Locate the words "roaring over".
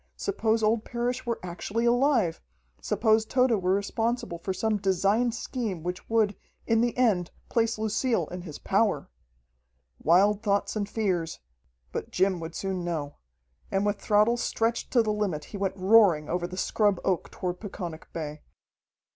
15.77-16.47